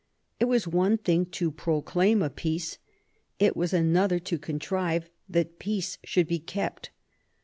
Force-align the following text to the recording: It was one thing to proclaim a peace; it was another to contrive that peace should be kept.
It 0.39 0.45
was 0.45 0.67
one 0.67 0.97
thing 0.97 1.27
to 1.27 1.51
proclaim 1.51 2.23
a 2.23 2.31
peace; 2.31 2.79
it 3.37 3.55
was 3.55 3.71
another 3.71 4.17
to 4.17 4.39
contrive 4.39 5.11
that 5.29 5.59
peace 5.59 5.99
should 6.03 6.25
be 6.27 6.39
kept. 6.39 6.89